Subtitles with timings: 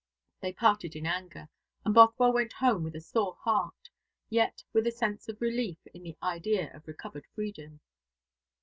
[0.39, 1.47] They parted in anger,
[1.85, 3.87] and Bothwell went home with a sore heart,
[4.31, 7.81] yet with a sense of relief in the idea of recovered freedom.